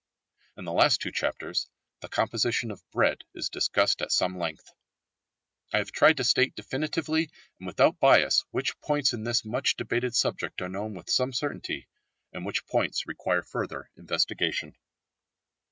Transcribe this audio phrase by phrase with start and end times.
[0.57, 1.69] In the last two chapters
[1.99, 4.73] the composition of bread is discussed at some length.
[5.71, 10.15] I have tried to state definitely and without bias which points in this much debated
[10.15, 11.87] subject are known with some certainty,
[12.33, 14.75] and which points require further investigation.